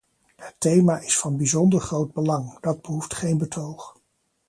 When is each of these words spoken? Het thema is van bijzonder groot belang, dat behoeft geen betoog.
Het 0.35 0.55
thema 0.59 0.99
is 0.99 1.17
van 1.19 1.37
bijzonder 1.37 1.81
groot 1.81 2.13
belang, 2.13 2.59
dat 2.59 2.81
behoeft 2.81 3.13
geen 3.13 3.37
betoog. 3.37 3.95